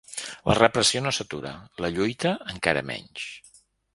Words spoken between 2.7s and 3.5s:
menys.